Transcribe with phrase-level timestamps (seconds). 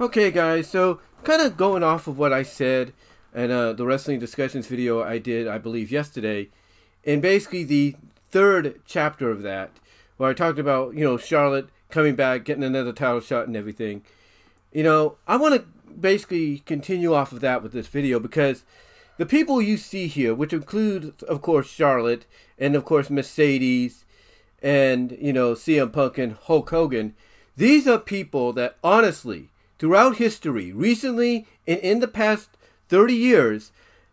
[0.00, 2.92] Okay, guys, so kind of going off of what I said
[3.34, 6.50] and uh, the wrestling discussions video I did, I believe, yesterday,
[7.04, 7.96] and basically the
[8.30, 9.72] third chapter of that,
[10.16, 14.04] where I talked about, you know, Charlotte coming back, getting another title shot and everything.
[14.70, 18.62] You know, I want to basically continue off of that with this video because
[19.16, 22.24] the people you see here, which includes, of course, Charlotte
[22.56, 24.04] and, of course, Mercedes
[24.62, 27.16] and, you know, CM Punk and Hulk Hogan,
[27.56, 32.50] these are people that honestly, throughout history, recently and in the past
[32.88, 33.72] 30 years,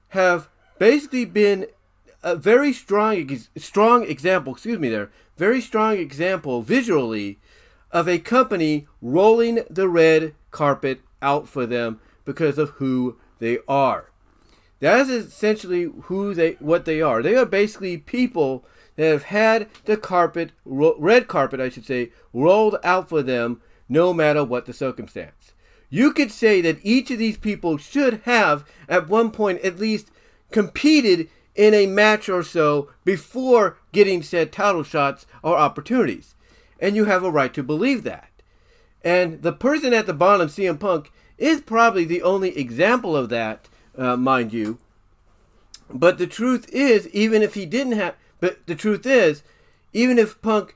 [0.10, 0.48] have
[0.78, 1.68] basically been
[2.24, 7.40] a very strong, strong example, excuse me there, very strong example visually
[7.92, 14.12] of a company rolling the red carpet out for them because of who they are.
[14.80, 17.22] That is essentially who they, what they are.
[17.22, 22.78] They are basically people that have had the carpet, red carpet, I should say, rolled
[22.84, 25.54] out for them no matter what the circumstance.
[25.90, 30.10] You could say that each of these people should have, at one point at least,
[30.52, 36.36] competed in a match or so before getting said title shots or opportunities.
[36.80, 38.30] And you have a right to believe that.
[39.04, 43.70] And the person at the bottom, CM Punk, is probably the only example of that,
[43.98, 44.80] uh, mind you.
[45.90, 49.44] But the truth is, even if he didn't have, but the truth is,
[49.94, 50.76] even if Punk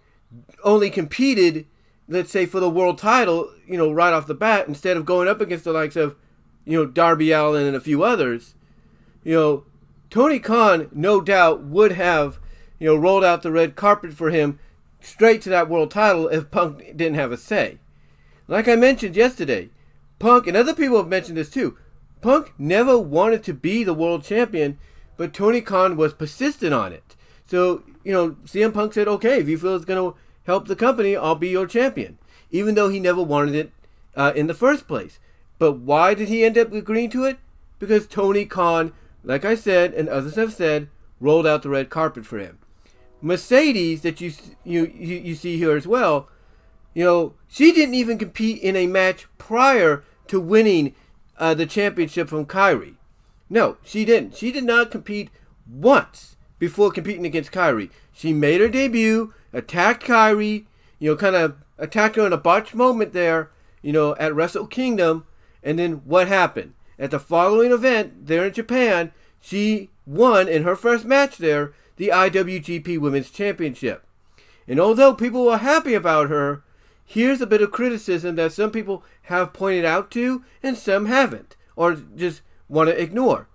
[0.64, 1.66] only competed,
[2.08, 5.28] let's say for the world title, you know, right off the bat, instead of going
[5.28, 6.16] up against the likes of,
[6.66, 8.56] you know, Darby Allin and a few others,
[9.24, 9.64] you know,
[10.10, 12.40] Tony Khan no doubt would have,
[12.80, 14.60] you know, rolled out the red carpet for him
[15.00, 17.78] straight to that world title if Punk didn't have a say.
[18.48, 19.70] Like I mentioned yesterday,
[20.18, 21.78] Punk and other people have mentioned this too.
[22.22, 24.80] Punk never wanted to be the world champion,
[25.16, 27.16] but Tony Khan was persistent on it.
[27.46, 30.76] So, you know, CM Punk said, okay, if you feel it's going to help the
[30.76, 32.18] company, I'll be your champion.
[32.52, 33.72] Even though he never wanted it
[34.16, 35.20] uh, in the first place.
[35.58, 37.38] But why did he end up agreeing to it?
[37.80, 40.90] Because Tony Khan, like I said, and others have said,
[41.20, 42.60] rolled out the red carpet for him.
[43.22, 44.32] Mercedes, that you
[44.64, 46.30] you you, see here as well,
[46.94, 50.96] you know, she didn't even compete in a match prior to winning
[51.38, 52.96] uh, the championship from Kairi.
[53.50, 54.38] No, she didn't.
[54.38, 55.30] She did not compete
[55.70, 57.90] once before competing against Kairi.
[58.14, 60.66] She made her debut, attacked Kairi,
[61.00, 63.50] you know, kind of attacked her in a botched moment there,
[63.82, 65.26] you know, at Wrestle Kingdom.
[65.64, 66.74] And then what happened?
[67.00, 72.10] At the following event there in Japan, she won in her first match there the
[72.10, 74.06] IWGP Women's Championship.
[74.68, 76.64] And although people were happy about her,
[77.06, 81.56] here's a bit of criticism that some people have pointed out to and some haven't,
[81.76, 83.48] or just want to ignore.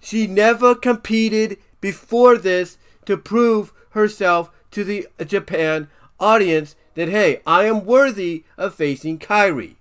[0.00, 5.88] She never competed before this to prove herself to the Japan
[6.18, 9.76] audience that, hey, I am worthy of facing Kairi.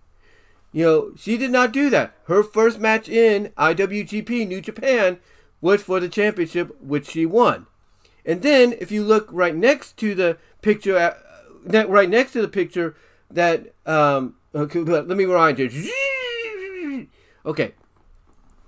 [0.71, 2.13] You know, she did not do that.
[2.25, 5.19] Her first match in IWGP New Japan
[5.61, 7.65] was for the championship, which she won.
[8.25, 12.47] And then, if you look right next to the picture, uh, right next to the
[12.47, 12.95] picture
[13.31, 17.07] that um, okay, let me remind you.
[17.45, 17.73] Okay,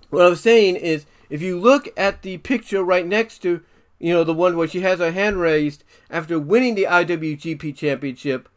[0.09, 3.61] what I was saying is, if you look at the picture right next to,
[4.01, 8.49] you know, the one where she has her hand raised after winning the IWGP Championship,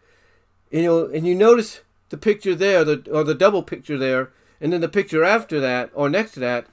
[0.71, 4.72] you know, and you notice the picture there, the or the double picture there, and
[4.72, 6.66] then the picture after that or next to that,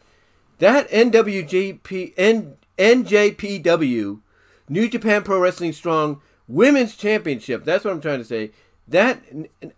[0.59, 4.21] that NWGP N, NJPW,
[4.69, 7.65] New Japan Pro Wrestling Strong Women's Championship.
[7.65, 8.51] That's what I'm trying to say
[8.87, 9.21] that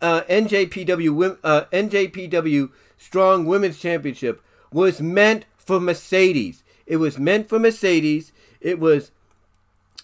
[0.02, 4.40] uh, NJPW uh, NJPW Strong Women's Championship
[4.72, 6.64] was meant for Mercedes.
[6.86, 8.32] It was meant for Mercedes.
[8.64, 9.12] It was,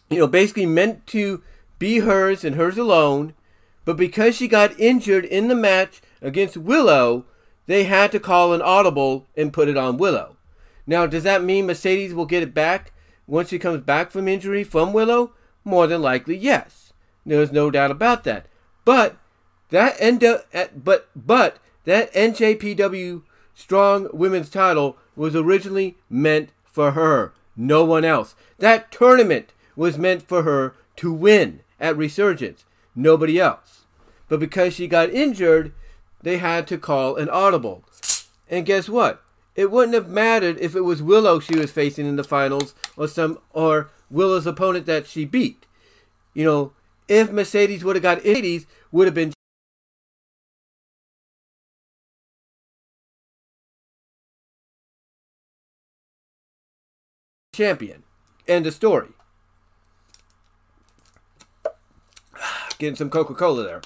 [0.10, 1.42] you know, basically meant to
[1.80, 3.34] be hers and hers alone.
[3.86, 7.26] But because she got injured in the match against Willow,
[7.66, 10.36] they had to call an audible and put it on Willow.
[10.86, 12.92] Now, does that mean Mercedes will get it back
[13.26, 15.34] once she comes back from injury from Willow?
[15.64, 16.94] More than likely, yes.
[17.26, 18.48] There's no doubt about that.
[18.86, 19.18] But
[19.70, 23.22] that end up at, but but that NJPW
[23.54, 28.36] Strong Women's title was originally meant for her, no one else.
[28.58, 32.64] That tournament was meant for her to win at Resurgence,
[32.96, 33.82] nobody else.
[34.30, 35.74] But because she got injured,
[36.22, 37.84] they had to call an audible.
[38.50, 39.22] And guess what?
[39.56, 43.08] It wouldn't have mattered if it was Willow she was facing in the finals or
[43.08, 45.66] some or Willow's opponent that she beat.
[46.34, 46.74] You know,
[47.10, 49.34] if Mercedes would have got 80s, would have been
[57.60, 58.04] champion.
[58.48, 59.10] End of story.
[62.80, 63.82] Getting some Coca Cola there.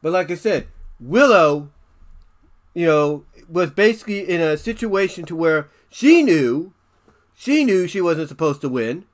[0.00, 0.68] But like I said,
[0.98, 1.68] Willow,
[2.72, 6.72] you know, was basically in a situation to where she knew,
[7.34, 9.04] she knew she wasn't supposed to win,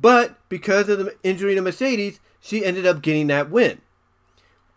[0.00, 3.82] but because of the injury to Mercedes, she ended up getting that win.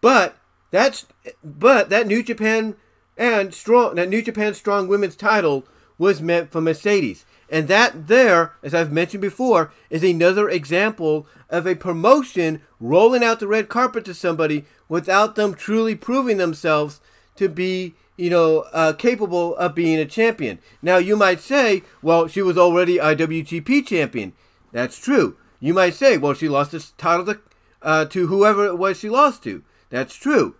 [0.01, 0.35] But
[0.71, 1.05] that's
[1.41, 2.75] but that New Japan
[3.17, 5.65] and strong that New Japan Strong Women's title
[5.97, 7.25] was meant for Mercedes.
[7.49, 13.39] And that there, as I've mentioned before, is another example of a promotion rolling out
[13.39, 16.99] the red carpet to somebody without them truly proving themselves
[17.35, 20.59] to be, you know, uh, capable of being a champion.
[20.81, 24.33] Now, you might say, well, she was already IWGP champion.
[24.71, 25.37] That's true.
[25.59, 27.39] You might say, well, she lost this title to,
[27.81, 29.63] uh, to whoever it was she lost to.
[29.89, 30.55] That's true.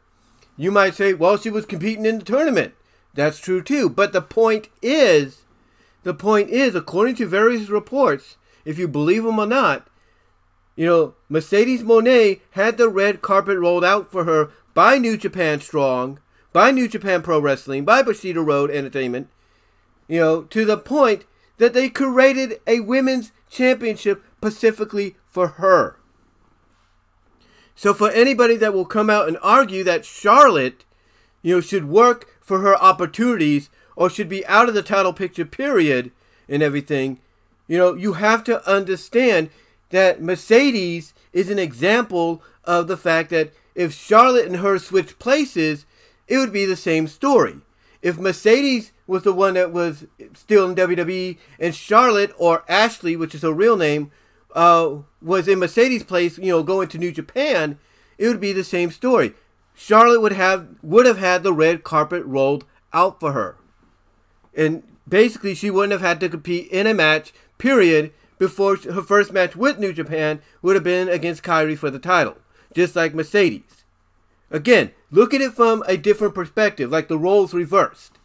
[0.58, 2.76] You might say, well, she was competing in the tournament.
[3.14, 3.90] That's true too.
[3.90, 5.44] But the point is,
[6.04, 9.88] the point is, according to various reports, if you believe them or not,
[10.76, 15.60] you know, Mercedes Moné had the red carpet rolled out for her by New Japan
[15.60, 16.20] Strong,
[16.52, 19.30] by New Japan Pro Wrestling, by Bushido Road Entertainment,
[20.08, 21.26] you know, to the point
[21.58, 25.98] that they created a women's championship specifically for her.
[27.76, 30.86] So for anybody that will come out and argue that Charlotte,
[31.42, 35.46] you know, should work for her opportunities or should be out of the title picture
[35.46, 36.12] period
[36.48, 37.20] and everything,
[37.68, 39.50] you know, you have to understand
[39.90, 45.86] that Mercedes is an example of the fact that if Charlotte and her switched places,
[46.28, 47.56] it would be the same story.
[48.02, 53.34] If Mercedes was the one that was still in WWE and Charlotte or Ashley, which
[53.34, 54.12] is her real name,
[54.54, 57.80] uh, was in Mercedes' place, you know, going to New Japan,
[58.18, 59.34] it would be the same story.
[59.76, 63.58] Charlotte would have would have had the red carpet rolled out for her,
[64.56, 67.34] and basically she wouldn't have had to compete in a match.
[67.58, 68.14] Period.
[68.40, 72.36] Before her first match with New Japan would have been against Kairi for the title,
[72.74, 73.86] just like Mercedes.
[74.52, 78.20] Again, look at it from a different perspective, like the roles reversed,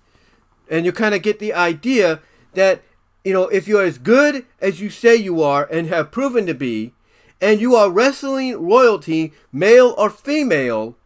[0.69, 2.21] and you kind of get the idea
[2.55, 2.83] that
[3.25, 6.55] you know, if you're as good as you say you are and have proven to
[6.55, 6.95] be,
[7.41, 10.97] and you are wrestling royalty, male or female,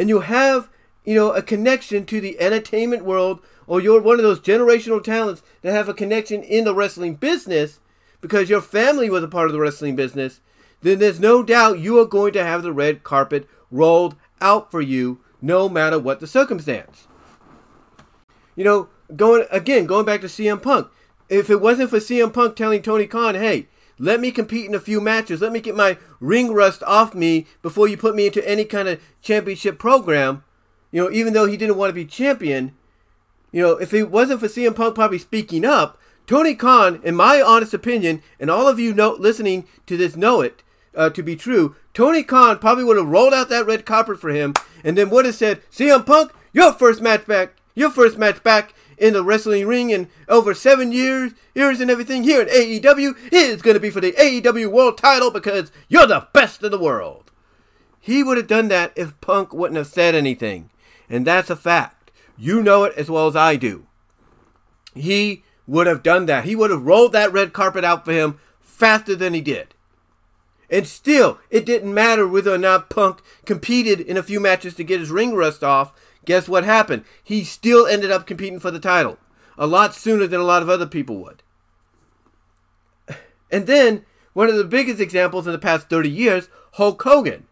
[0.00, 0.70] and you have,
[1.04, 5.42] you know, a connection to the entertainment world, or you're one of those generational talents
[5.60, 7.80] that have a connection in the wrestling business
[8.22, 10.40] because your family was a part of the wrestling business,
[10.80, 14.80] then there's no doubt you are going to have the red carpet rolled out for
[14.80, 17.06] you no matter what the circumstance.
[18.56, 20.88] You know, going again, going back to CM Punk,
[21.28, 23.68] if it wasn't for CM Punk telling Tony Khan, hey,
[24.00, 27.46] let me compete in a few matches, let me get my ring rust off me
[27.60, 30.42] before you put me into any kind of championship program,
[30.90, 32.74] you know, even though he didn't want to be champion,
[33.52, 37.42] you know, if it wasn't for CM Punk probably speaking up, Tony Khan, in my
[37.42, 40.62] honest opinion, and all of you know listening to this know it
[40.94, 44.30] uh, to be true, Tony Khan probably would have rolled out that red carpet for
[44.30, 48.42] him and then would have said, CM Punk, your first match back, your first match
[48.42, 53.16] back in the wrestling ring in over seven years, years and everything here in AEW
[53.32, 56.78] is going to be for the AEW World Title because you're the best in the
[56.78, 57.32] world.
[57.98, 60.70] He would have done that if Punk wouldn't have said anything,
[61.08, 62.12] and that's a fact.
[62.36, 63.86] You know it as well as I do.
[64.94, 66.44] He would have done that.
[66.44, 69.74] He would have rolled that red carpet out for him faster than he did.
[70.70, 74.84] And still, it didn't matter whether or not Punk competed in a few matches to
[74.84, 75.92] get his ring rust off
[76.24, 77.04] Guess what happened?
[77.22, 79.18] He still ended up competing for the title
[79.58, 81.42] a lot sooner than a lot of other people would.
[83.52, 87.48] And then, one of the biggest examples in the past 30 years, Hulk Hogan.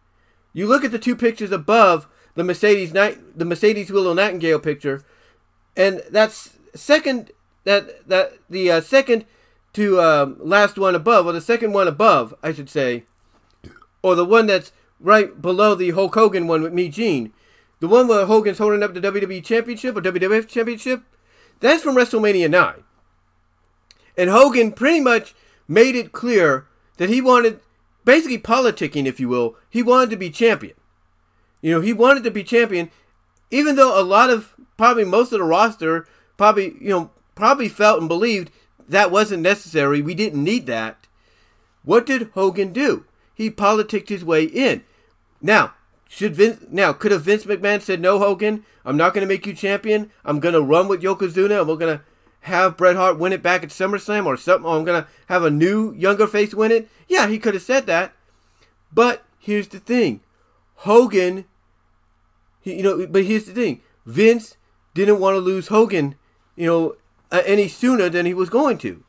[0.53, 5.03] You look at the two pictures above the Mercedes the Mercedes Willow Nightingale picture,
[5.77, 7.33] and that's second
[7.65, 9.25] that that the uh, second
[9.73, 13.05] to um, last one above, or the second one above, I should say,
[14.03, 17.33] or the one that's right below the Hulk Hogan one with Mean Gene.
[17.81, 21.03] The one where Hogan's holding up the WWE Championship or WWF Championship,
[21.61, 22.85] that's from WrestleMania 9.
[24.17, 25.35] And Hogan pretty much
[25.69, 26.67] made it clear
[26.97, 27.61] that he wanted,
[28.05, 30.75] basically politicking, if you will, he wanted to be champion.
[31.61, 32.91] You know, he wanted to be champion,
[33.51, 36.07] even though a lot of, probably most of the roster,
[36.37, 38.51] probably, you know, probably felt and believed
[38.89, 40.03] that wasn't necessary.
[40.03, 41.07] We didn't need that.
[41.85, 43.05] What did Hogan do?
[43.35, 44.83] He politicked his way in.
[45.41, 45.75] Now,
[46.09, 48.65] should Vince now could have Vince McMahon said no, Hogan?
[48.85, 50.11] I'm not going to make you champion.
[50.25, 52.05] I'm going to run with Yokozuna, and we're going to
[52.41, 54.69] have Bret Hart win it back at SummerSlam or something.
[54.69, 56.89] Or I'm going to have a new younger face win it.
[57.09, 58.15] Yeah, he could have said that.
[58.93, 60.23] But here's the thing,
[60.77, 61.45] Hogan.
[62.61, 64.57] He, you know, but here's the thing, Vince
[64.95, 66.15] didn't want to lose Hogan,
[66.57, 66.97] you know,
[67.31, 69.05] uh, any sooner than he was going to.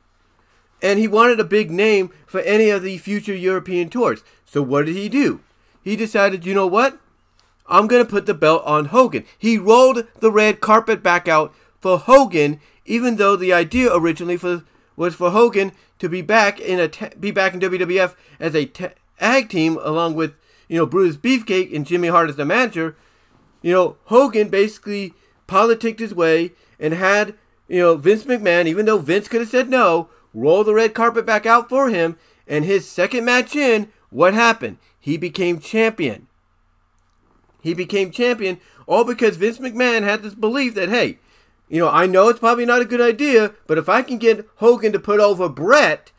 [0.82, 4.24] And he wanted a big name for any of the future European tours.
[4.46, 5.41] So what did he do?
[5.84, 7.00] He decided, you know what?
[7.68, 9.26] I'm going to put the belt on Hogan.
[9.38, 14.64] He rolled the red carpet back out for Hogan, even though the idea originally for,
[14.96, 18.66] was for Hogan to be back in a ta- be back in WWF as a
[18.66, 20.34] tag team along with
[20.68, 22.96] you know Brutus Beefcake and Jimmy Hart as the manager.
[23.62, 25.14] You know Hogan basically
[25.46, 27.36] politicked his way and had
[27.68, 31.26] you know Vince McMahon, even though Vince could have said no, roll the red carpet
[31.26, 32.18] back out for him.
[32.48, 34.78] And his second match in, what happened?
[35.00, 36.27] He became champion.
[37.62, 41.20] He became champion all because Vince McMahon had this belief that hey,
[41.68, 44.48] you know, I know it's probably not a good idea, but if I can get
[44.56, 46.12] Hogan to put over Bret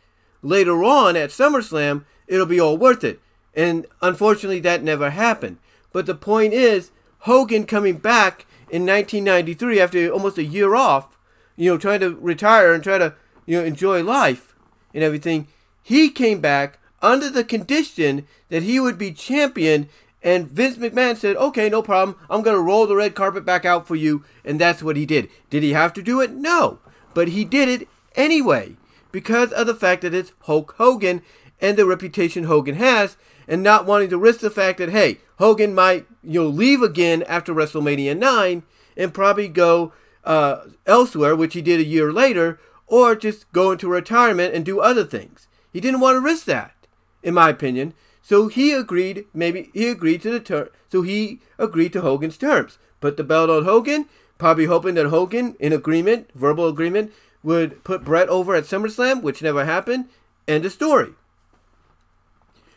[0.42, 3.20] later on at SummerSlam, it'll be all worth it.
[3.54, 5.58] And unfortunately, that never happened.
[5.92, 11.18] But the point is, Hogan coming back in 1993 after almost a year off,
[11.56, 14.54] you know, trying to retire and try to, you know, enjoy life
[14.94, 15.48] and everything,
[15.82, 19.88] he came back under the condition that he would be champion
[20.22, 22.16] and Vince McMahon said, okay, no problem.
[22.28, 24.24] I'm going to roll the red carpet back out for you.
[24.44, 25.30] And that's what he did.
[25.48, 26.32] Did he have to do it?
[26.32, 26.78] No.
[27.14, 28.76] But he did it anyway
[29.12, 31.22] because of the fact that it's Hulk Hogan
[31.60, 33.16] and the reputation Hogan has
[33.48, 37.22] and not wanting to risk the fact that, hey, Hogan might you know, leave again
[37.24, 38.62] after WrestleMania 9
[38.96, 39.92] and probably go
[40.24, 44.80] uh, elsewhere, which he did a year later, or just go into retirement and do
[44.80, 45.48] other things.
[45.72, 46.74] He didn't want to risk that,
[47.22, 47.94] in my opinion.
[48.22, 52.78] So he agreed, maybe he agreed to the term, so he agreed to Hogan's terms.
[53.00, 54.06] Put the belt on Hogan,
[54.38, 57.12] probably hoping that Hogan, in agreement, verbal agreement,
[57.42, 60.08] would put Bret over at SummerSlam, which never happened.
[60.46, 61.14] End of story.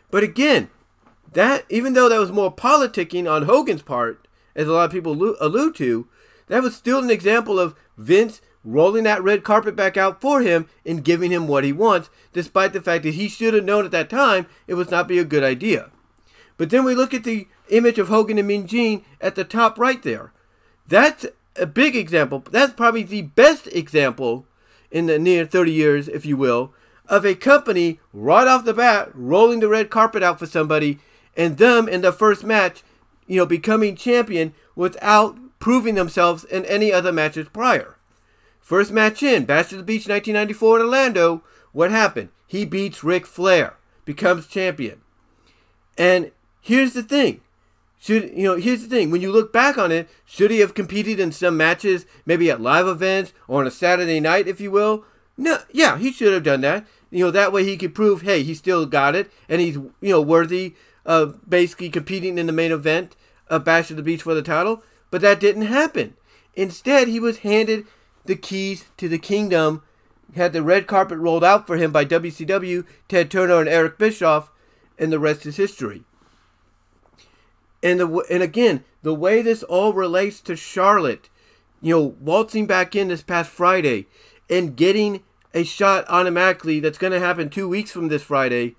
[0.09, 0.69] But again,
[1.33, 5.35] that even though that was more politicking on Hogan's part, as a lot of people
[5.41, 6.07] allude to,
[6.47, 10.67] that was still an example of Vince rolling that red carpet back out for him
[10.86, 13.91] and giving him what he wants, despite the fact that he should have known at
[13.91, 15.91] that time it would not be a good idea.
[16.58, 19.77] But then we look at the image of Hogan and Mean Gene at the top
[19.77, 20.32] right there.
[20.88, 22.43] That's a big example.
[22.51, 24.46] That's probably the best example
[24.91, 26.74] in the near 30 years, if you will,
[27.08, 31.00] of a company right off the bat rolling the red carpet out for somebody
[31.36, 32.84] and them in the first match,
[33.27, 37.98] you know, becoming champion without proving themselves in any other matches prior.
[38.63, 41.43] First match in, Bash at the Beach 1994 in Orlando.
[41.74, 42.29] What happened?
[42.48, 45.01] He beats Ric Flair, becomes champion.
[45.98, 47.41] And here's the thing.
[48.00, 49.12] Should you know, here's the thing.
[49.12, 52.62] When you look back on it, should he have competed in some matches, maybe at
[52.62, 55.03] live events or on a Saturday night, if you will?
[55.38, 56.86] No, yeah, he should have done that.
[57.12, 59.91] You know, that way he could prove, hey, he still got it, and he's you
[60.01, 63.17] know worthy of basically competing in the main event
[63.50, 64.84] of Bash at the Beach for the title.
[65.12, 66.15] But that didn't happen.
[66.55, 67.86] Instead, he was handed
[68.25, 69.84] the keys to the kingdom,
[70.36, 74.51] had the red carpet rolled out for him by WCW, Ted Turner, and Eric Bischoff,
[74.98, 76.03] and the rest is history.
[77.82, 81.30] And the and again, the way this all relates to Charlotte,
[81.82, 84.08] you know, waltzing back in this past Friday
[84.50, 85.22] and getting
[85.53, 88.75] a shot automatically that's going to happen two weeks from this Friday.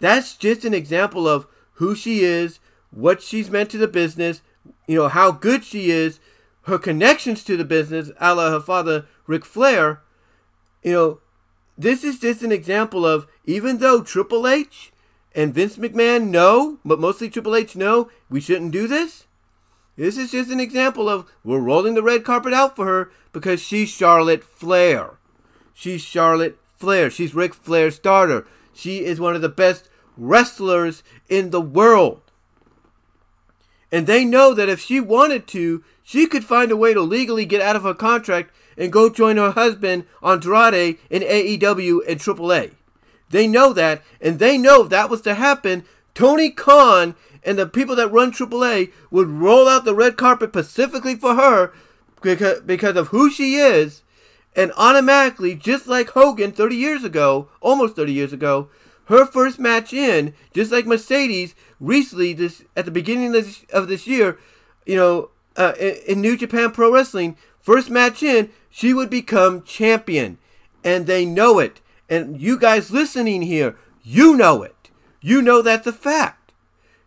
[0.00, 2.60] That's just an example of who she is,
[2.90, 4.42] what she's meant to the business,
[4.86, 6.20] you know, how good she is,
[6.68, 10.02] her connections to the business, a la her father, Ric Flair,
[10.82, 11.20] you know,
[11.76, 14.92] this is just an example of even though Triple H
[15.34, 19.26] and Vince McMahon know, but mostly Triple H know, we shouldn't do this.
[19.96, 23.60] This is just an example of we're rolling the red carpet out for her because
[23.60, 25.18] she's Charlotte Flair.
[25.74, 27.10] She's Charlotte Flair.
[27.10, 28.46] She's Ric Flair's daughter.
[28.72, 32.22] She is one of the best wrestlers in the world.
[33.90, 37.44] And they know that if she wanted to, she could find a way to legally
[37.44, 42.72] get out of her contract and go join her husband Andrade in AEW and AAA.
[43.28, 45.84] They know that, and they know if that was to happen,
[46.14, 51.14] Tony Khan and the people that run AAA would roll out the red carpet specifically
[51.14, 51.74] for her
[52.22, 54.00] because, of who she is,
[54.56, 58.70] and automatically, just like Hogan 30 years ago, almost 30 years ago,
[59.08, 63.88] her first match in, just like Mercedes recently, this at the beginning of this, of
[63.88, 64.38] this year,
[64.86, 65.74] you know, uh,
[66.06, 70.38] in New Japan Pro Wrestling, first match in, she would become champion.
[70.84, 71.80] And they know it.
[72.08, 74.90] And you guys listening here, you know it.
[75.20, 76.52] You know that's a fact.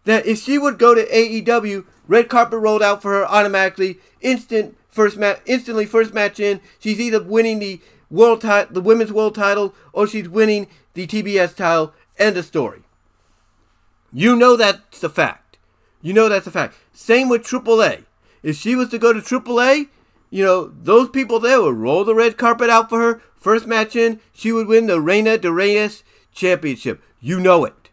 [0.04, 4.78] That if she would go to AEW, red carpet rolled out for her automatically, instant
[4.90, 6.60] first match, instantly first match in.
[6.80, 11.56] She's either winning the world title, the women's world title, or she's winning the TBS
[11.56, 11.94] title.
[12.20, 12.84] End of story.
[14.12, 15.58] You know that's a fact.
[16.02, 16.76] You know that's a fact.
[16.92, 18.04] Same with AAA.
[18.44, 19.90] If she was to go to AAA,
[20.30, 23.22] you know, those people there would roll the red carpet out for her.
[23.38, 27.02] First match in, she would win the Reina de Reinas Championship.
[27.20, 27.90] You know it.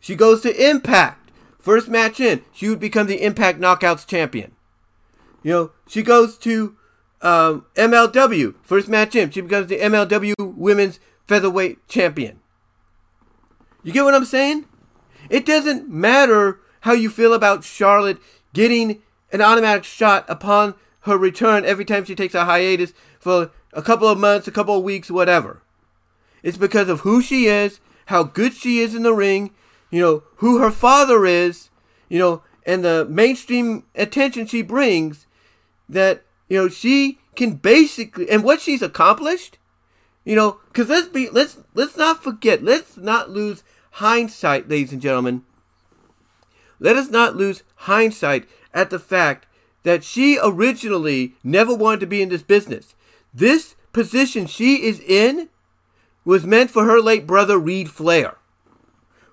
[0.00, 1.30] She goes to Impact.
[1.58, 4.52] first match in, she would become the Impact Knockouts champion.
[5.42, 6.76] You know, she goes to
[7.22, 12.38] um, MLW, first match in, she becomes the MLW Women's Featherweight Champion.
[13.82, 14.66] You get what I'm saying?
[15.28, 18.18] It doesn't matter how you feel about Charlotte
[18.52, 19.02] getting
[19.32, 24.08] an automatic shot upon her return every time she takes a hiatus for a couple
[24.08, 25.62] of months, a couple of weeks, whatever.
[26.42, 29.52] It's because of who she is, how good she is in the ring,
[29.90, 31.70] you know, who her father is,
[32.08, 35.26] you know, and the mainstream attention she brings
[35.88, 39.58] that, you know, she can basically and what she's accomplished,
[40.24, 45.02] you know, cuz let's be let's let's not forget, let's not lose hindsight, ladies and
[45.02, 45.42] gentlemen.
[46.78, 49.46] Let us not lose hindsight at the fact
[49.82, 52.94] that she originally never wanted to be in this business.
[53.32, 55.48] This position she is in
[56.24, 58.36] was meant for her late brother, Reid Flair.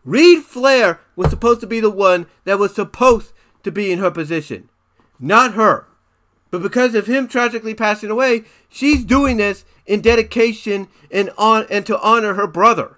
[0.05, 3.33] Reid Flair was supposed to be the one that was supposed
[3.63, 4.69] to be in her position,
[5.19, 5.88] not her.
[6.50, 11.85] But because of him tragically passing away, she's doing this in dedication and on and
[11.88, 12.97] to honor her brother.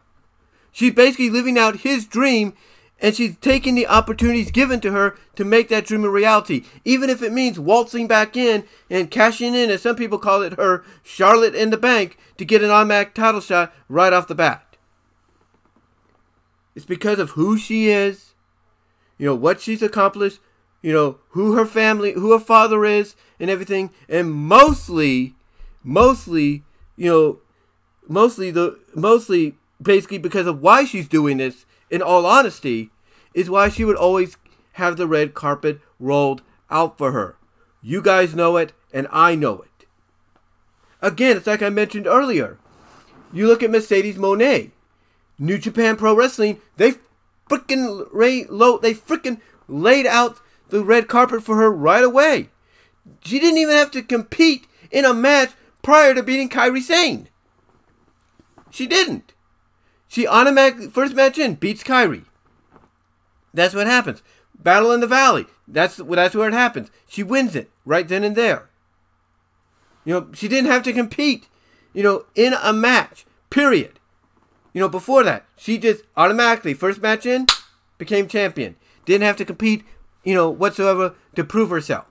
[0.71, 2.53] She's basically living out his dream
[3.01, 7.09] and she's taking the opportunities given to her to make that dream a reality, even
[7.09, 10.83] if it means waltzing back in and cashing in, as some people call it, her
[11.03, 14.77] Charlotte in the bank to get an automatic title shot right off the bat.
[16.73, 18.33] It's because of who she is,
[19.17, 20.39] you know, what she's accomplished,
[20.81, 25.35] you know, who her family, who her father is, and everything, and mostly,
[25.83, 26.63] mostly,
[26.95, 27.39] you know,
[28.07, 32.89] mostly the, mostly basically because of why she's doing this in all honesty,
[33.33, 34.37] is why she would always
[34.73, 37.37] have the red carpet rolled out for her.
[37.81, 39.85] You guys know it, and I know it.
[41.01, 42.57] Again, it's like I mentioned earlier.
[43.31, 44.71] You look at Mercedes Moné,
[45.37, 46.59] New Japan Pro Wrestling.
[46.77, 46.93] They
[47.49, 48.07] freaking
[48.49, 48.77] low.
[48.77, 50.39] They freaking laid out
[50.69, 52.49] the red carpet for her right away.
[53.21, 55.51] She didn't even have to compete in a match
[55.83, 57.29] prior to beating Kairi Sane.
[58.71, 59.33] She didn't.
[60.15, 62.23] She automatically first match in beats Kairi.
[63.53, 64.23] That's what happens.
[64.57, 65.45] Battle in the Valley.
[65.67, 66.89] That's that's where it happens.
[67.05, 68.69] She wins it right then and there.
[70.05, 71.49] You know, she didn't have to compete.
[71.91, 73.25] You know, in a match.
[73.49, 73.99] Period.
[74.71, 77.47] You know, before that, she just automatically first match in
[77.97, 78.77] became champion.
[79.03, 79.83] Didn't have to compete.
[80.23, 82.05] You know, whatsoever to prove herself.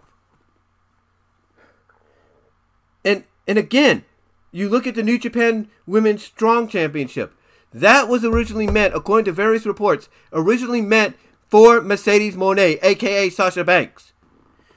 [3.03, 4.05] And and again,
[4.53, 7.33] you look at the New Japan Women's Strong Championship.
[7.75, 11.17] That was originally meant, according to various reports, originally meant
[11.49, 14.13] for Mercedes Moné, aka Sasha Banks.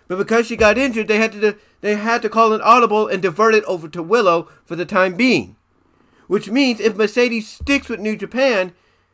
[0.07, 3.21] But because she got injured, they had to they had to call an audible and
[3.21, 5.55] divert it over to Willow for the time being.
[6.25, 8.73] Which means if Mercedes sticks with New Japan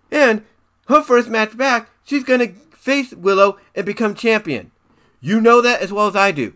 [0.10, 0.46] and
[0.88, 4.72] her first match back, she's gonna face Willow and become champion.
[5.20, 6.54] You know that as well as I do.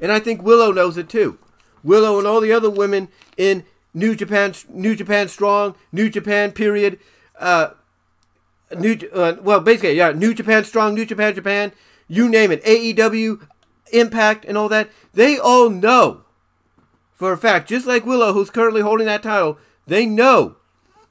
[0.00, 1.38] And I think Willow knows it too.
[1.82, 3.64] Willow and all the other women in
[3.96, 6.98] New Japan, New Japan Strong, New Japan Period,
[7.40, 7.70] uh,
[8.78, 11.72] New uh, well basically yeah, New Japan Strong, New Japan Japan,
[12.06, 13.48] you name it, AEW,
[13.92, 14.90] Impact, and all that.
[15.14, 16.26] They all know
[17.14, 20.56] for a fact, just like Willow, who's currently holding that title, they know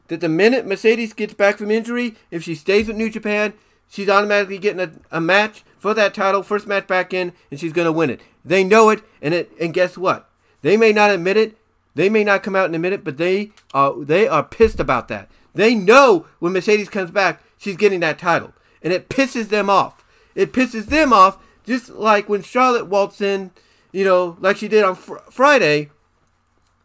[0.08, 3.54] that the minute Mercedes gets back from injury, if she stays with New Japan,
[3.90, 7.74] she's automatically getting a, a match for that title, first match back in, and she's
[7.74, 8.22] going to win it.
[8.46, 10.30] They know it, and it, and guess what?
[10.62, 11.58] They may not admit it,
[11.96, 15.08] they may not come out in a minute, but they are they are pissed about
[15.08, 15.30] that.
[15.54, 18.54] They know when Mercedes comes back, she's getting that title,
[18.84, 20.04] and it pisses them off.
[20.36, 23.52] It pisses them off just like when Charlotte waltz in,
[23.92, 25.90] you know, like she did on fr- Friday.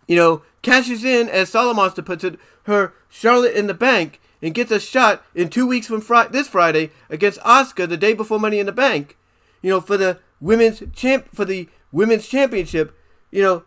[0.06, 4.70] You know, cashes in as Solomonster puts it, her Charlotte in the bank, and gets
[4.70, 8.58] a shot in two weeks from fr- this Friday against Asuka the day before Money
[8.58, 9.16] in the Bank.
[9.62, 12.96] You know, for the women's champ for the women's championship.
[13.30, 13.62] You know,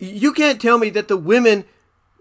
[0.00, 1.64] you can't tell me that the women,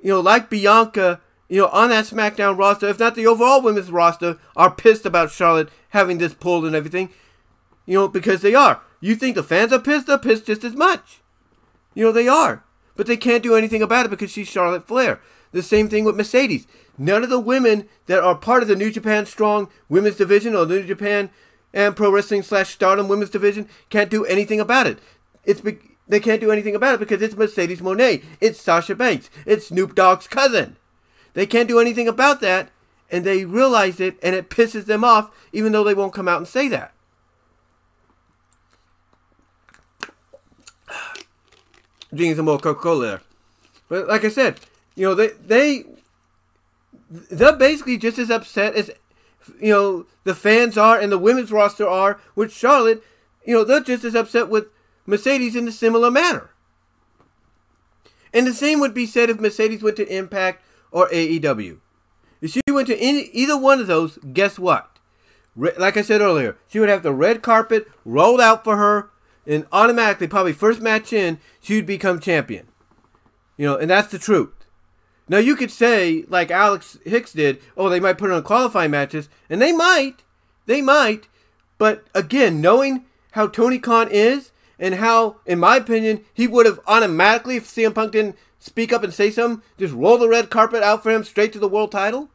[0.02, 3.90] you know, like Bianca, you know, on that SmackDown roster, if not the overall women's
[3.90, 7.10] roster, are pissed about Charlotte having this pulled and everything.
[7.86, 8.82] You know, because they are.
[9.00, 10.08] You think the fans are pissed?
[10.08, 11.22] They're pissed just as much.
[11.96, 12.64] You know, they are.
[12.96, 15.22] But they can't do anything about it because she's Charlotte Flair.
[15.52, 16.68] The same thing with Mercedes.
[16.98, 20.66] None of the women that are part of the New Japan Strong Women's Division or
[20.66, 21.30] New Japan
[21.74, 25.00] and Pro Wrestling slash Stardom Women's Division can't do anything about it.
[25.46, 25.62] It's
[26.10, 28.24] they can't do anything about it because it's Mercedes Moné.
[28.42, 29.30] It's Sasha Banks.
[29.46, 30.76] It's Snoop Dogg's cousin.
[31.36, 32.72] They can't do anything about that,
[33.12, 36.38] and they realize it, and it pisses them off, even though they won't come out
[36.38, 36.96] and say that.
[42.14, 43.22] Drinking some more Coca-Cola there.
[43.88, 44.60] But like I said,
[44.96, 45.86] you know, they they
[47.10, 48.90] they're basically just as upset as
[49.60, 53.04] you know, the fans are and the women's roster are with Charlotte,
[53.46, 54.68] you know, they're just as upset with
[55.10, 56.52] Mercedes in a similar manner.
[58.34, 61.80] And the same would be said if Mercedes went to Impact or AEW.
[62.42, 65.00] If she went to any, either one of those, guess what?
[65.56, 69.10] Re- like I said earlier, she would have the red carpet rolled out for her,
[69.46, 72.68] and automatically, probably first match in, she would become champion.
[73.58, 74.54] You know, and that's the truth.
[75.28, 78.92] Now you could say, like Alex Hicks did, oh, they might put her in qualifying
[78.92, 80.24] matches, and they might,
[80.66, 81.28] they might.
[81.78, 86.80] But again, knowing how Tony Khan is, and how, in my opinion, he would have
[86.88, 90.82] automatically, if CM Punk didn't speak up and say something, just roll the red carpet
[90.82, 92.30] out for him straight to the world title?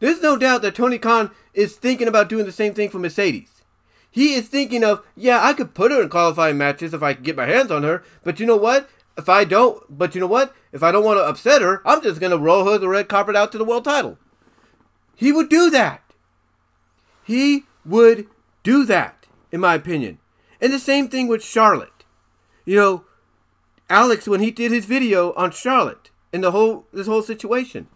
[0.00, 3.62] There's no doubt that Tony Khan is thinking about doing the same thing for Mercedes.
[4.10, 7.24] He is thinking of, yeah, I could put her in qualifying matches if I could
[7.24, 8.88] get my hands on her, but you know what?
[9.16, 10.54] If I don't, but you know what?
[10.72, 13.08] If I don't want to upset her, I'm just going to roll her the red
[13.08, 14.16] carpet out to the world title.
[15.14, 16.02] He would do that.
[17.24, 18.28] He would
[18.62, 20.18] do that, in my opinion.
[20.60, 22.04] And the same thing with Charlotte.
[22.64, 23.04] You know,
[23.88, 27.88] Alex when he did his video on Charlotte and the whole this whole situation,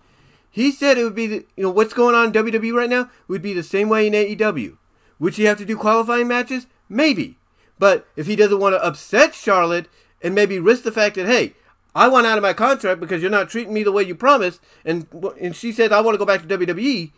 [0.50, 3.10] he said it would be the, you know what's going on in WWE right now
[3.28, 4.76] would be the same way in AEW.
[5.18, 6.66] Would she have to do qualifying matches?
[6.88, 7.38] Maybe.
[7.78, 9.88] But if he doesn't want to upset Charlotte
[10.22, 11.54] and maybe risk the fact that hey,
[11.94, 14.60] I want out of my contract because you're not treating me the way you promised,
[14.84, 15.06] and
[15.40, 17.12] and she said I want to go back to WWE.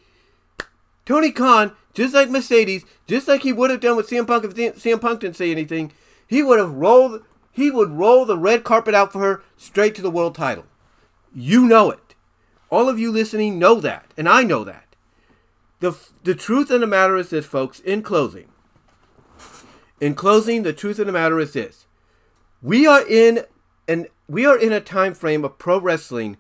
[1.07, 4.55] Tony Khan, just like Mercedes, just like he would have done with CM Punk if
[4.55, 5.93] CM Punk didn't say anything,
[6.27, 10.03] he would have rolled he would roll the red carpet out for her straight to
[10.03, 10.67] the world title.
[11.33, 12.17] You know it.
[12.69, 14.97] All of you listening know that, and I know that.
[15.79, 18.49] The, the truth of the matter is this, folks, in closing.
[20.01, 21.87] In closing, the truth of the matter is this.
[22.61, 23.45] We are in
[23.87, 26.39] and we are in a time frame of pro wrestling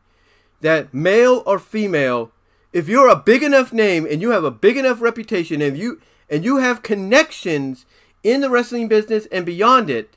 [0.63, 2.33] that male or female,
[2.75, 6.03] if you're a big enough name and you have a big enough reputation and you
[6.29, 7.87] and you have connections
[8.25, 10.17] in the wrestling business and beyond it,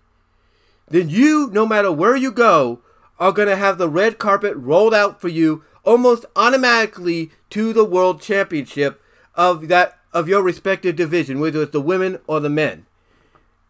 [0.87, 2.79] then you, no matter where you go,
[3.19, 7.85] are going to have the red carpet rolled out for you almost automatically to the
[7.85, 9.01] world championship
[9.35, 12.87] of that of your respective division, whether it's the women or the men.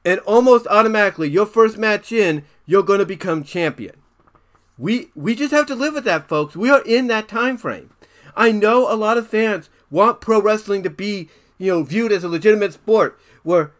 [0.06, 3.98] And almost automatically, your first match in, you're going to become champion.
[4.78, 6.56] We we just have to live with that, folks.
[6.56, 7.90] We are in that time frame.
[8.38, 12.24] I know a lot of fans want pro wrestling to be, you know, viewed as
[12.24, 13.72] a legitimate sport where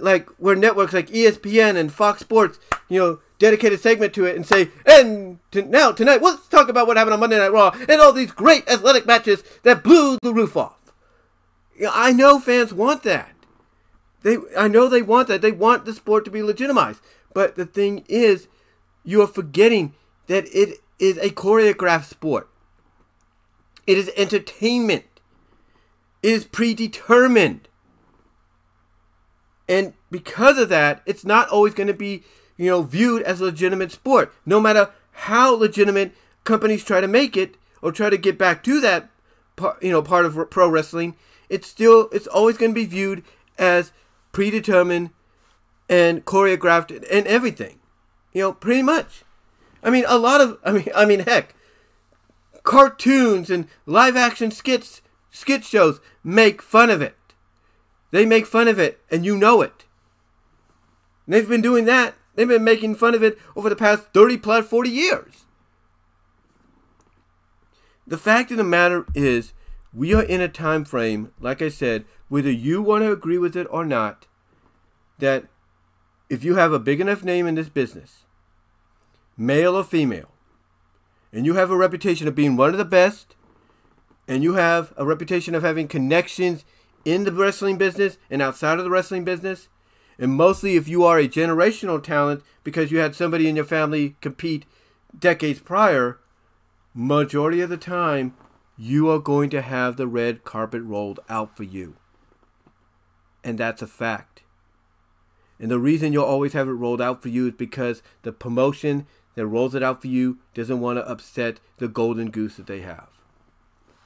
[0.00, 4.46] like where networks like ESPN and Fox Sports, you know, dedicated segment to it and
[4.46, 8.12] say, and now tonight, let's talk about what happened on Monday Night Raw and all
[8.12, 10.78] these great athletic matches that blew the roof off.
[11.92, 13.32] I know fans want that.
[14.22, 15.42] They, I know they want that.
[15.42, 17.00] They want the sport to be legitimized.
[17.34, 18.48] But the thing is,
[19.04, 19.94] you are forgetting
[20.26, 22.48] that it is a choreographed sport.
[23.86, 25.04] It is entertainment.
[26.22, 27.68] It is predetermined.
[29.68, 32.22] And because of that, it's not always going to be,
[32.56, 34.32] you know, viewed as a legitimate sport.
[34.44, 36.12] No matter how legitimate
[36.44, 39.10] companies try to make it or try to get back to that,
[39.80, 41.16] you know, part of pro wrestling,
[41.48, 43.24] it's still it's always going to be viewed
[43.58, 43.92] as
[44.32, 45.10] predetermined
[45.88, 47.78] and choreographed and everything.
[48.32, 49.24] You know, pretty much.
[49.82, 51.54] I mean, a lot of I mean, I mean, heck,
[52.66, 55.00] cartoons and live action skits,
[55.30, 57.16] skit shows make fun of it.
[58.10, 59.86] They make fun of it, and you know it.
[61.24, 62.14] And they've been doing that.
[62.34, 65.44] They've been making fun of it over the past 30 plus 40 years.
[68.06, 69.52] The fact of the matter is,
[69.94, 73.56] we are in a time frame, like I said, whether you want to agree with
[73.56, 74.26] it or not,
[75.18, 75.46] that
[76.28, 78.24] if you have a big enough name in this business,
[79.36, 80.35] male or female,
[81.32, 83.34] and you have a reputation of being one of the best,
[84.28, 86.64] and you have a reputation of having connections
[87.04, 89.68] in the wrestling business and outside of the wrestling business.
[90.18, 94.16] And mostly if you are a generational talent because you had somebody in your family
[94.20, 94.64] compete
[95.16, 96.18] decades prior,
[96.94, 98.34] majority of the time
[98.76, 101.96] you are going to have the red carpet rolled out for you.
[103.44, 104.42] And that's a fact.
[105.58, 109.06] And the reason you'll always have it rolled out for you is because the promotion
[109.36, 112.80] that rolls it out for you doesn't want to upset the golden goose that they
[112.80, 113.08] have.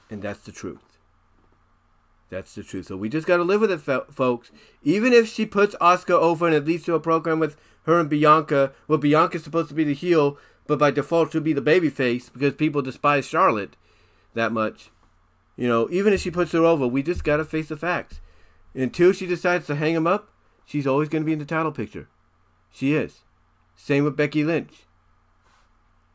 [0.09, 0.99] And that's the truth.
[2.29, 2.87] That's the truth.
[2.87, 3.79] So we just got to live with it,
[4.13, 4.51] folks.
[4.83, 8.09] Even if she puts Asuka over and it leads to a program with her and
[8.09, 11.89] Bianca, well, Bianca's supposed to be the heel, but by default she'll be the baby
[11.89, 13.75] face because people despise Charlotte
[14.33, 14.91] that much.
[15.57, 18.21] You know, even if she puts her over, we just got to face the facts.
[18.73, 20.29] Until she decides to hang him up,
[20.65, 22.07] she's always going to be in the title picture.
[22.71, 23.23] She is.
[23.75, 24.85] Same with Becky Lynch.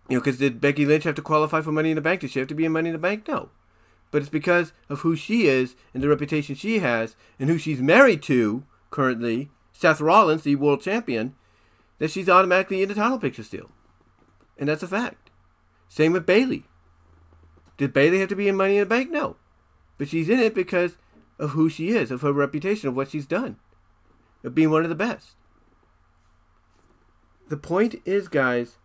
[0.08, 2.20] You know, because did Becky Lynch have to qualify for Money in the Bank?
[2.20, 3.26] Did she have to be in Money in the Bank?
[3.28, 3.50] No.
[4.10, 7.80] but it's because of who she is and the reputation she has and who she's
[7.80, 11.34] married to currently, Seth Rollins, the world champion,
[11.98, 13.70] that she's automatically in the title picture still.
[14.58, 15.30] And that's a fact.
[15.88, 16.64] Same with Bayley.
[17.76, 19.10] Did Bayley have to be in Money in the Bank?
[19.10, 19.36] No.
[19.98, 20.96] But she's in it because
[21.38, 23.56] of who she is, of her reputation, of what she's done,
[24.42, 25.36] of being one of the best.
[27.48, 28.76] The point is, guys,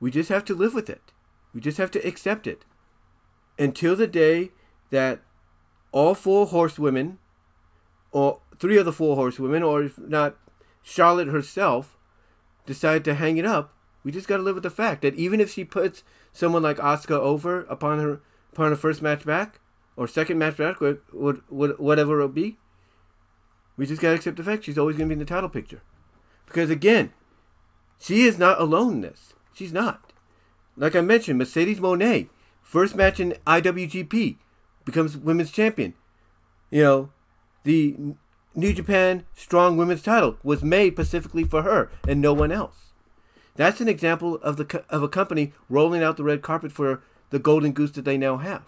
[0.00, 1.12] we just have to live with it.
[1.54, 2.64] We just have to accept it.
[3.58, 4.50] Until the day
[4.90, 5.20] that
[5.92, 7.18] all four horsewomen,
[8.10, 10.36] or three of the four horsewomen, or if not
[10.82, 11.96] Charlotte herself,
[12.66, 15.40] decide to hang it up, we just got to live with the fact that even
[15.40, 18.20] if she puts someone like Asuka over upon her
[18.52, 19.60] upon her first match back
[19.96, 20.94] or second match back, or
[21.48, 22.56] whatever it'll be,
[23.76, 25.50] we just got to accept the fact she's always going to be in the title
[25.50, 25.82] picture.
[26.46, 27.12] Because again,
[27.98, 29.34] she is not alone in this.
[29.54, 30.12] She's not.
[30.76, 32.28] Like I mentioned, Mercedes Moné,
[32.62, 34.36] first match in IWGP,
[34.84, 35.94] becomes women's champion.
[36.70, 37.10] You know,
[37.64, 37.96] the
[38.54, 42.92] New Japan Strong Women's title was made specifically for her and no one else.
[43.56, 47.38] That's an example of the of a company rolling out the red carpet for the
[47.38, 48.62] golden goose that they now have.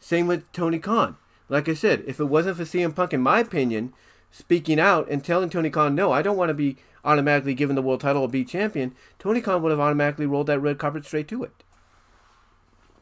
[0.00, 1.16] Same with Tony Khan.
[1.48, 3.92] Like I said, if it wasn't for CM Punk, in my opinion,
[4.30, 7.82] speaking out and telling Tony Khan, no, I don't want to be automatically given the
[7.82, 11.28] world title or be champion, Tony Khan would have automatically rolled that red carpet straight
[11.28, 11.62] to it.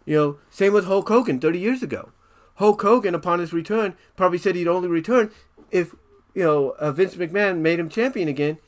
[0.05, 2.11] You know, same with Hulk Hogan 30 years ago.
[2.57, 5.31] Hulk Hogan, upon his return, probably said he'd only return
[5.71, 5.95] if,
[6.35, 8.59] you know, uh, Vince McMahon made him champion again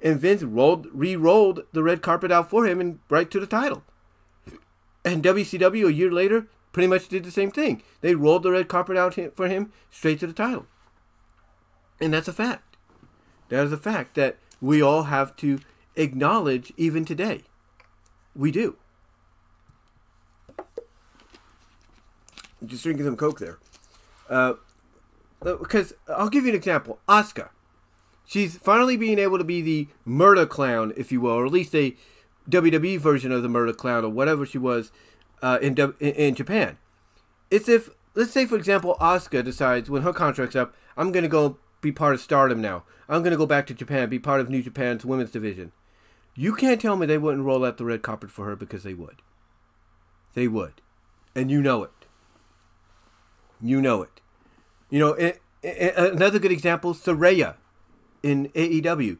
[0.00, 3.82] and Vince rolled re-rolled the red carpet out for him and right to the title.
[5.04, 7.82] And WCW a year later pretty much did the same thing.
[8.00, 10.66] They rolled the red carpet out for him straight to the title.
[12.00, 12.76] And that's a fact.
[13.48, 15.60] That is a fact that we all have to
[15.96, 17.42] acknowledge even today.
[18.34, 18.76] We do.
[22.64, 23.58] Just drinking some Coke there.
[24.28, 24.54] Uh,
[25.40, 26.98] because I'll give you an example.
[27.08, 27.50] Asuka
[28.26, 31.74] she's finally being able to be the murder clown, if you will, or at least
[31.74, 31.96] a
[32.50, 34.92] WWE version of the murder clown, or whatever she was
[35.42, 36.76] uh, in, in, Japan.
[37.50, 41.58] It's if let's say for example, Asuka decides when her contract's up, I'm gonna go
[41.86, 42.82] be part of Stardom now.
[43.08, 45.72] I'm gonna go back to Japan, be part of New Japan's women's division.
[46.34, 48.92] You can't tell me they wouldn't roll out the red carpet for her because they
[48.92, 49.22] would.
[50.34, 50.82] They would,
[51.34, 51.90] and you know it.
[53.62, 54.20] You know it.
[54.90, 57.54] You know, it, it, another good example, Saraya
[58.22, 59.18] in AEW.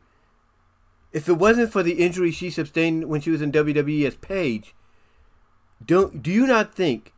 [1.12, 4.74] If it wasn't for the injury she sustained when she was in WWE as Paige,
[5.85, 7.12] don't do you not think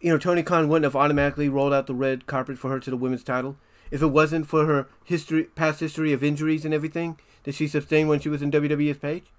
[0.00, 2.90] you know Tony Khan wouldn't have automatically rolled out the red carpet for her to
[2.90, 3.56] the women's title
[3.90, 8.08] if it wasn't for her history past history of injuries and everything that she sustained
[8.08, 9.32] when she was in WWE's Paige.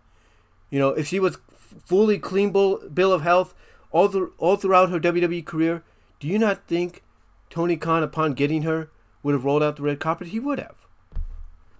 [0.69, 1.37] You know, if she was
[1.85, 3.53] fully clean bill, bill of health
[3.91, 5.83] all the, all throughout her WWE career,
[6.19, 7.03] do you not think
[7.49, 8.89] Tony Khan upon getting her
[9.23, 10.27] would have rolled out the red carpet?
[10.27, 10.75] He would have.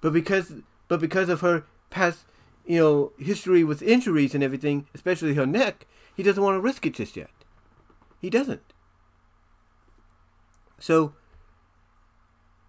[0.02, 0.54] But because
[0.88, 2.26] but because of her past,
[2.66, 6.86] you know, history with injuries and everything, especially her neck, he doesn't want to risk
[6.86, 7.30] it just yet.
[8.20, 8.74] He doesn't.
[10.80, 11.14] So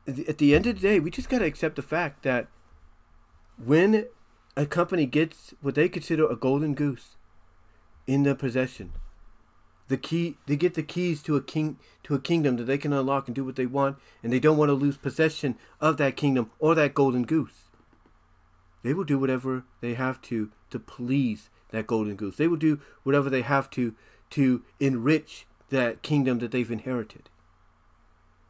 [0.07, 2.49] at the end of the day, we just got to accept the fact that
[3.63, 4.07] when
[4.57, 7.17] a company gets what they consider a golden goose
[8.07, 8.93] in their possession,
[9.89, 12.93] the key they get the keys to a king to a kingdom that they can
[12.93, 16.17] unlock and do what they want and they don't want to lose possession of that
[16.17, 17.69] kingdom or that golden goose.
[18.83, 22.37] They will do whatever they have to to please that golden goose.
[22.37, 23.95] They will do whatever they have to
[24.31, 27.29] to enrich that kingdom that they've inherited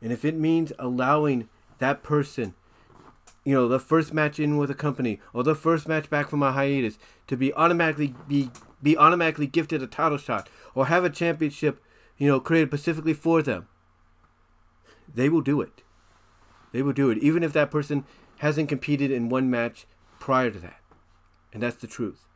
[0.02, 2.54] and if it means allowing that person
[3.44, 6.42] you know the first match in with a company or the first match back from
[6.42, 8.50] a hiatus to be automatically be
[8.82, 11.82] be automatically gifted a title shot or have a championship,
[12.18, 13.68] you know, created specifically for them,
[15.12, 15.82] they will do it.
[16.72, 18.04] They will do it, even if that person
[18.38, 19.86] hasn't competed in one match
[20.18, 20.80] prior to that.
[21.52, 22.26] And that's the truth.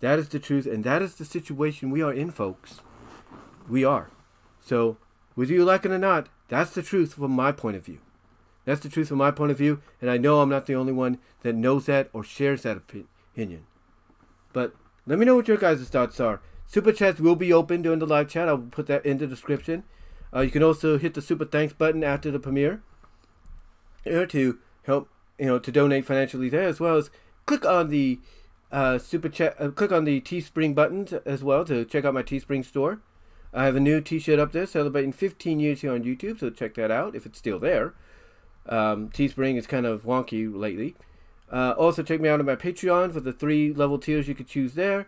[0.00, 2.80] That is the truth, and that is the situation we are in, folks.
[3.68, 4.10] We are.
[4.60, 4.96] So,
[5.34, 8.00] whether you like it or not, that's the truth from my point of view.
[8.66, 10.92] That's the truth from my point of view, and I know I'm not the only
[10.92, 13.64] one that knows that or shares that opinion.
[14.52, 14.74] But
[15.06, 16.42] let me know what your guys' thoughts are.
[16.66, 18.48] Super chats will be open during the live chat.
[18.48, 19.84] I'll put that in the description.
[20.34, 22.82] Uh, you can also hit the super thanks button after the premiere
[24.04, 25.08] to help
[25.38, 27.10] you know to donate financially there as well as
[27.46, 28.20] click on the
[28.72, 32.22] uh, super chat uh, click on the teespring buttons as well to check out my
[32.22, 33.00] teespring store
[33.52, 36.74] i have a new t-shirt up there celebrating 15 years here on youtube so check
[36.74, 37.94] that out if it's still there
[38.66, 40.94] um, teespring is kind of wonky lately
[41.50, 44.46] uh, also check me out on my patreon for the three level tiers you could
[44.48, 45.06] choose there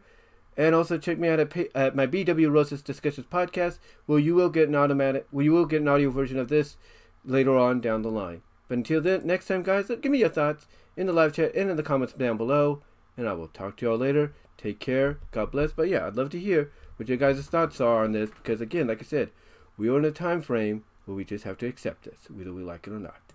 [0.57, 4.51] And also check me out at, at my BW Rosas Discussions podcast, where you will
[4.51, 6.77] get an automatic, where you will get an audio version of this
[7.25, 8.43] later on down the line.
[8.69, 11.71] But until then, next time, guys, give me your thoughts in the live chat and
[11.71, 12.83] in the comments down below,
[13.17, 14.35] and I will talk to y'all later.
[14.59, 15.19] Take care.
[15.31, 15.73] God bless.
[15.73, 16.71] But yeah, I'd love to hear
[17.03, 19.31] what your guys' thoughts are on this because, again, like I said,
[19.77, 22.63] we are in a time frame where we just have to accept this, whether we
[22.63, 23.32] like it or not.